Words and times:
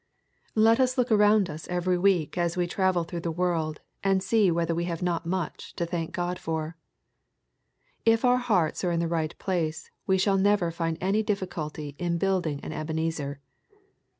Let 0.55 0.79
UB 0.79 0.89
look 0.97 1.09
atoTind 1.09 1.47
us 1.47 1.67
every 1.67 1.95
week^ 1.95 2.35
as 2.35 2.57
we 2.57 2.65
travel 2.65 3.03
through 3.03 3.19
the 3.19 3.29
world, 3.31 3.81
and 4.03 4.23
see 4.23 4.49
whether 4.49 4.73
we 4.73 4.85
have 4.85 5.03
not 5.03 5.27
much 5.27 5.75
to 5.75 5.85
thank 5.85 6.11
God 6.11 6.39
for. 6.39 6.75
If 8.03 8.25
our 8.25 8.37
hearts 8.39 8.83
are 8.83 8.91
in 8.91 8.99
the 8.99 9.07
right 9.07 9.37
place, 9.37 9.91
we 10.07 10.17
shall 10.17 10.39
never 10.39 10.71
find 10.71 10.97
any 11.01 11.21
difficulty 11.21 11.93
in 11.99 12.17
huilding 12.17 12.61
an 12.63 12.73
Ebenezer. 12.73 13.41